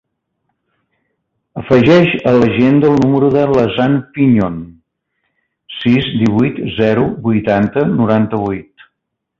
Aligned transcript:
Afegeix 1.63 2.13
a 2.31 2.33
l'agenda 2.37 2.89
el 2.93 2.97
número 3.03 3.29
de 3.35 3.43
l'Hassan 3.53 4.01
Piñon: 4.17 4.57
sis, 5.77 6.11
divuit, 6.25 6.63
zero, 6.83 7.07
vuitanta, 7.31 7.87
noranta-vuit. 8.03 8.91